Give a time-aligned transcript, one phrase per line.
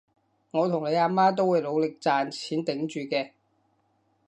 [0.49, 3.33] 我同你阿媽都會努力賺錢頂住嘅